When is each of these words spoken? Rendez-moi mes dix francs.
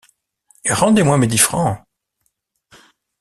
Rendez-moi 0.67 1.19
mes 1.19 1.27
dix 1.27 1.37
francs. 1.37 1.85